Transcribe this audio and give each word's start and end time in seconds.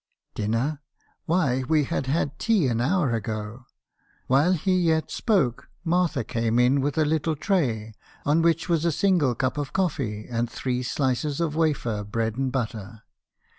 "Dinner! 0.33 0.81
Why, 1.25 1.63
we 1.69 1.83
had 1.83 2.07
had 2.07 2.39
tea 2.39 2.65
an 2.67 2.81
hour 2.81 3.13
ago. 3.13 3.67
While 4.25 4.53
he 4.53 4.75
yet 4.79 5.11
spoke, 5.11 5.69
Martha 5.83 6.23
came 6.23 6.57
in 6.57 6.81
with 6.81 6.97
a 6.97 7.05
little 7.05 7.35
tray, 7.35 7.93
on 8.25 8.41
which 8.41 8.67
was 8.67 8.83
a 8.83 8.91
single 8.91 9.35
cup 9.35 9.59
of 9.59 9.73
coffee 9.73 10.25
and 10.27 10.49
three 10.49 10.81
slices 10.81 11.39
of 11.39 11.55
wafer 11.55 12.03
bread 12.03 12.35
and 12.35 12.51
butter. 12.51 13.03